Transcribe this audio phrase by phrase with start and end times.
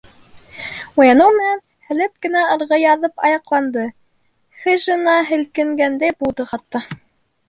[1.01, 3.83] Уяныу менән һәләт кенә ырғый яҙып аяҡланды,
[4.63, 6.83] хижина һелкенгәндәй булды хатта.